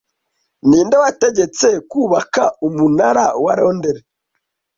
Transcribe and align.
Ninde 0.67 0.95
wategetse 1.03 1.67
kubaka 1.91 2.43
umunara 2.67 3.25
wa 3.43 3.53
Londere 3.61 4.01